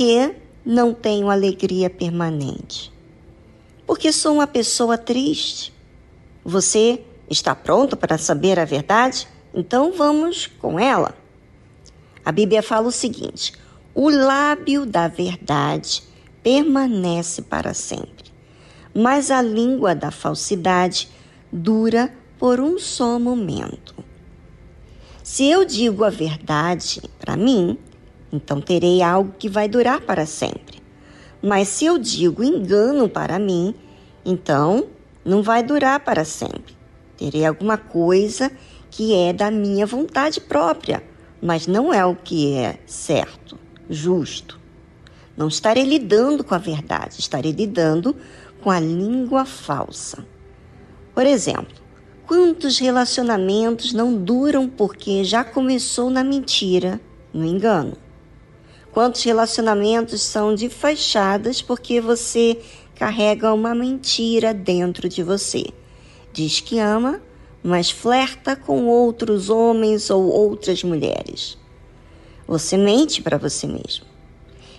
[0.00, 0.34] que
[0.64, 2.90] não tenho alegria permanente?
[3.86, 5.74] Porque sou uma pessoa triste.
[6.42, 9.28] Você está pronto para saber a verdade?
[9.52, 11.14] Então vamos com ela.
[12.24, 13.52] A Bíblia fala o seguinte:
[13.94, 16.02] o lábio da verdade
[16.42, 18.32] permanece para sempre,
[18.94, 21.10] mas a língua da falsidade
[21.52, 23.94] dura por um só momento.
[25.22, 27.76] Se eu digo a verdade para mim,
[28.32, 30.80] então terei algo que vai durar para sempre.
[31.42, 33.74] Mas se eu digo engano para mim,
[34.24, 34.86] então
[35.24, 36.76] não vai durar para sempre.
[37.16, 38.50] Terei alguma coisa
[38.90, 41.02] que é da minha vontade própria,
[41.40, 43.58] mas não é o que é certo,
[43.88, 44.58] justo.
[45.36, 48.14] Não estarei lidando com a verdade, estarei lidando
[48.62, 50.26] com a língua falsa.
[51.14, 51.80] Por exemplo,
[52.26, 57.00] quantos relacionamentos não duram porque já começou na mentira,
[57.32, 57.96] no engano?
[58.92, 62.60] Quantos relacionamentos são de fachadas porque você
[62.96, 65.64] carrega uma mentira dentro de você?
[66.32, 67.22] Diz que ama,
[67.62, 71.56] mas flerta com outros homens ou outras mulheres.
[72.48, 74.06] Você mente para você mesmo.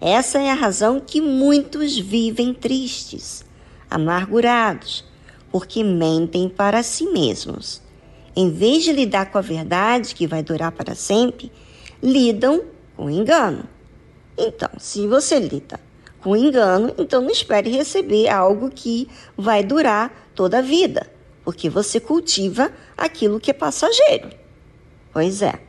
[0.00, 3.42] Essa é a razão que muitos vivem tristes,
[3.90, 5.02] amargurados,
[5.50, 7.80] porque mentem para si mesmos.
[8.36, 11.50] Em vez de lidar com a verdade que vai durar para sempre,
[12.02, 12.64] lidam
[12.96, 13.73] com engano.
[14.36, 15.80] Então, se você lida
[16.20, 22.00] com engano, então não espere receber algo que vai durar toda a vida porque você
[22.00, 24.30] cultiva aquilo que é passageiro.
[25.12, 25.60] Pois é.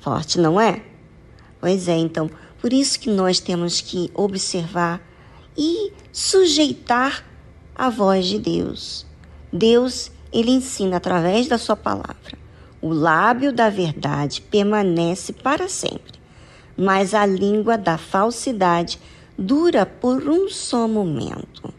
[0.00, 0.82] Forte, não é?
[1.60, 5.00] Pois é, então, por isso que nós temos que observar
[5.56, 7.24] e sujeitar
[7.74, 9.06] a voz de Deus.
[9.52, 12.38] Deus, ele ensina através da sua palavra.
[12.80, 16.17] O lábio da verdade permanece para sempre,
[16.78, 19.00] mas a língua da falsidade
[19.36, 21.74] dura por um só momento.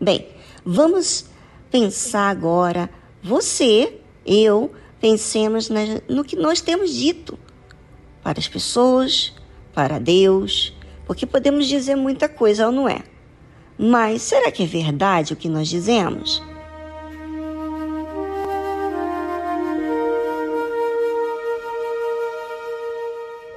[0.00, 0.26] Bem,
[0.64, 1.26] vamos
[1.70, 2.90] pensar agora,
[3.22, 5.68] você, eu, pensemos
[6.08, 7.38] no que nós temos dito
[8.20, 9.32] para as pessoas,
[9.72, 10.74] para Deus,
[11.06, 13.02] porque podemos dizer muita coisa ou não é.
[13.78, 16.42] Mas será que é verdade o que nós dizemos?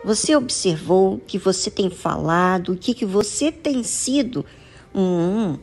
[0.05, 4.45] Você observou que você tem falado, o que, que você tem sido?
[4.93, 5.57] Hum,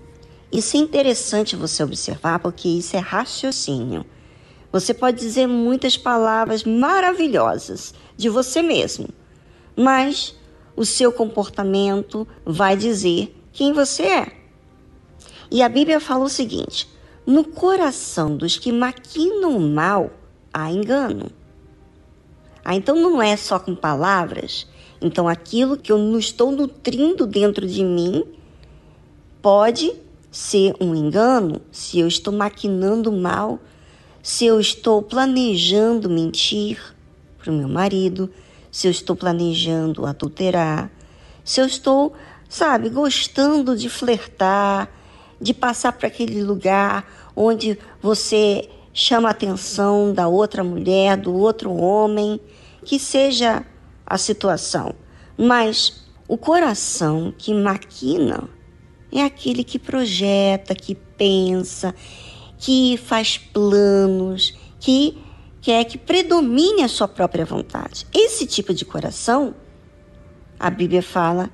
[0.51, 4.05] isso é interessante você observar, porque isso é raciocínio.
[4.73, 9.11] Você pode dizer muitas palavras maravilhosas de você mesmo,
[9.77, 10.35] mas
[10.75, 14.33] o seu comportamento vai dizer quem você é.
[15.53, 16.91] E a Bíblia fala o seguinte:
[17.25, 20.11] no coração dos que maquinam mal
[20.53, 21.31] há engano.
[22.65, 24.67] Ah, então não é só com palavras.
[25.01, 28.25] Então aquilo que eu não estou nutrindo dentro de mim
[29.41, 29.93] pode
[30.31, 33.59] ser um engano, se eu estou maquinando mal,
[34.23, 36.81] se eu estou planejando mentir
[37.39, 38.31] para o meu marido,
[38.71, 40.91] se eu estou planejando adulterar,
[41.45, 42.15] se eu estou,
[42.49, 44.89] sabe, gostando de flertar,
[45.41, 51.73] de passar para aquele lugar onde você chama a atenção da outra mulher, do outro
[51.73, 52.41] homem,
[52.85, 53.65] que seja
[54.05, 54.95] a situação.
[55.37, 58.49] Mas o coração que maquina
[59.11, 61.95] é aquele que projeta, que pensa,
[62.59, 65.19] que faz planos, que
[65.61, 68.07] quer que predomine a sua própria vontade.
[68.13, 69.55] Esse tipo de coração,
[70.59, 71.51] a Bíblia fala,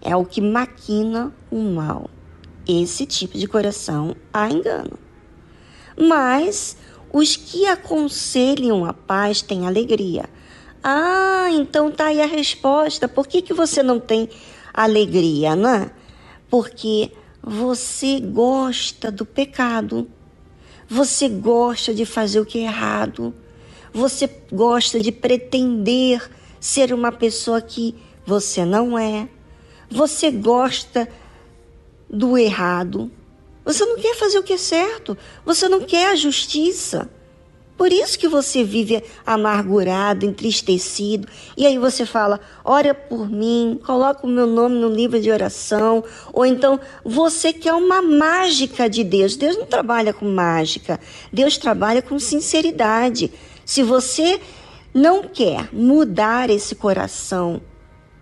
[0.00, 2.10] é o que maquina o mal.
[2.66, 5.03] Esse tipo de coração há engano.
[5.96, 6.76] Mas
[7.12, 10.24] os que aconselham a paz têm alegria.
[10.82, 13.08] Ah, então tá aí a resposta.
[13.08, 14.28] Por que, que você não tem
[14.72, 15.90] alegria, né?
[16.54, 17.10] porque
[17.42, 20.08] você gosta do pecado,
[20.88, 23.34] você gosta de fazer o que é errado,
[23.92, 26.30] você gosta de pretender
[26.60, 29.28] ser uma pessoa que você não é,
[29.90, 31.08] você gosta
[32.08, 33.10] do errado,
[33.64, 37.08] você não quer fazer o que é certo, você não quer a justiça.
[37.76, 41.26] Por isso que você vive amargurado, entristecido,
[41.56, 46.04] e aí você fala: ora por mim, coloca o meu nome no livro de oração,
[46.32, 49.34] ou então você quer uma mágica de Deus.
[49.34, 51.00] Deus não trabalha com mágica,
[51.32, 53.32] Deus trabalha com sinceridade.
[53.64, 54.40] Se você
[54.92, 57.60] não quer mudar esse coração,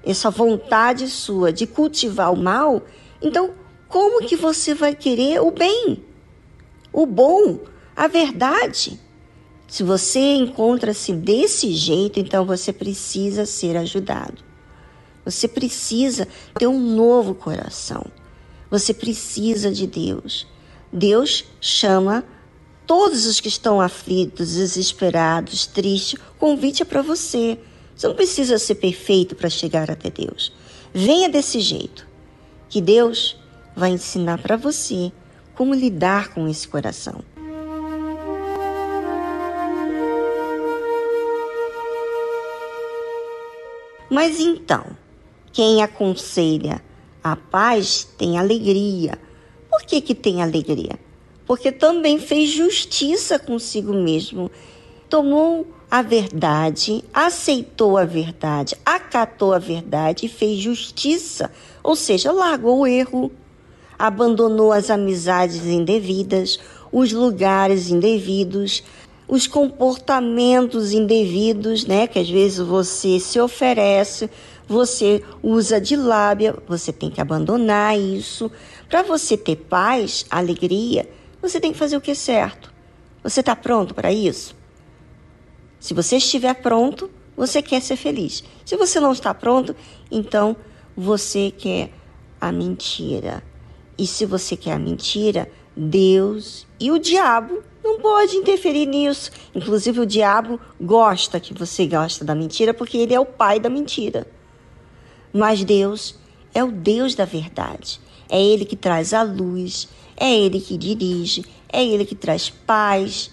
[0.02, 2.82] essa vontade sua de cultivar o mal,
[3.20, 3.50] então
[3.92, 6.02] como que você vai querer o bem,
[6.90, 7.58] o bom,
[7.94, 8.98] a verdade?
[9.68, 14.42] Se você encontra-se desse jeito, então você precisa ser ajudado.
[15.26, 16.26] Você precisa
[16.58, 18.06] ter um novo coração.
[18.70, 20.46] Você precisa de Deus.
[20.90, 22.24] Deus chama
[22.86, 26.18] todos os que estão aflitos, desesperados, tristes.
[26.18, 27.58] O convite é para você.
[27.94, 30.50] Você não precisa ser perfeito para chegar até Deus.
[30.94, 32.08] Venha desse jeito,
[32.70, 33.41] que Deus
[33.74, 35.12] vai ensinar para você
[35.54, 37.22] como lidar com esse coração.
[44.10, 44.84] Mas então,
[45.52, 46.82] quem aconselha
[47.24, 49.18] a paz tem alegria.
[49.70, 50.98] Por que, que tem alegria?
[51.46, 54.50] Porque também fez justiça consigo mesmo.
[55.08, 61.50] Tomou a verdade, aceitou a verdade, acatou a verdade e fez justiça.
[61.82, 63.30] Ou seja, largou o erro,
[64.02, 66.58] abandonou as amizades indevidas,
[66.90, 68.82] os lugares indevidos,
[69.28, 72.08] os comportamentos indevidos, né?
[72.08, 74.28] Que às vezes você se oferece,
[74.66, 78.50] você usa de lábia, você tem que abandonar isso.
[78.88, 81.08] Para você ter paz, alegria,
[81.40, 82.74] você tem que fazer o que é certo.
[83.22, 84.56] Você está pronto para isso?
[85.78, 88.42] Se você estiver pronto, você quer ser feliz.
[88.64, 89.76] Se você não está pronto,
[90.10, 90.56] então
[90.96, 91.92] você quer
[92.40, 93.44] a mentira.
[94.02, 99.30] E se você quer a mentira, Deus e o diabo não pode interferir nisso.
[99.54, 103.70] Inclusive o diabo gosta que você gosta da mentira porque ele é o pai da
[103.70, 104.26] mentira.
[105.32, 106.18] Mas Deus
[106.52, 108.00] é o Deus da verdade.
[108.28, 113.30] É ele que traz a luz, é ele que dirige, é ele que traz paz.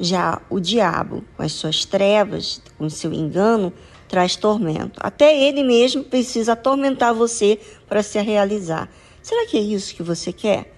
[0.00, 3.72] Já o diabo, com as suas trevas, com o seu engano,
[4.08, 4.98] traz tormento.
[5.00, 8.90] Até ele mesmo precisa atormentar você para se realizar.
[9.24, 10.70] Será que é isso que você quer?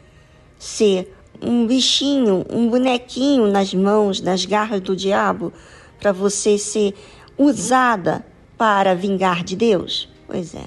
[0.56, 1.12] Ser
[1.42, 5.52] um bichinho, um bonequinho nas mãos, nas garras do diabo,
[5.98, 6.94] para você ser
[7.36, 8.24] usada
[8.56, 10.08] para vingar de Deus?
[10.28, 10.62] Pois é,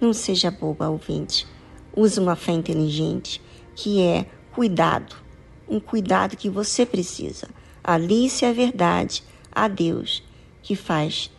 [0.00, 1.46] não seja boba, ouvinte.
[1.94, 3.42] Use uma fé inteligente,
[3.76, 5.14] que é cuidado,
[5.68, 7.46] um cuidado que você precisa.
[7.84, 9.22] Alice é a verdade,
[9.52, 10.24] a Deus,
[10.62, 11.30] que faz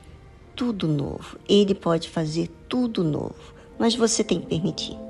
[0.56, 1.40] tudo novo.
[1.50, 5.09] Ele pode fazer tudo novo, mas você tem que permitir.